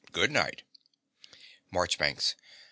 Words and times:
Good 0.11 0.31
night. 0.31 0.63
MARCHBANKS. 1.69 2.33